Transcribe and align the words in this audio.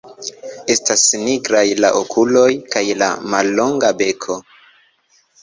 Estas 0.75 1.03
nigraj 1.25 1.63
la 1.85 1.91
okuloj 1.99 2.47
kaj 2.73 2.83
la 3.03 3.11
mallonga 3.35 3.93
beko. 4.03 4.41